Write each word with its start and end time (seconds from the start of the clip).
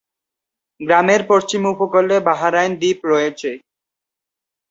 গ্রামের 0.79 1.21
পশ্চিম 1.31 1.61
উপকূলে 1.73 2.17
বাহরাইন 2.27 2.71
দ্বীপ 2.81 2.99
রয়েছে। 3.11 3.49